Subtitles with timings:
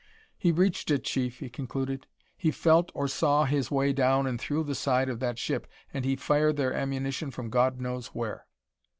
[0.35, 4.63] "He reached it, Chief," he concluded; "he felt or saw his way down and through
[4.63, 5.67] the side of that ship.
[5.93, 8.47] And he fired their ammunition from God knows where."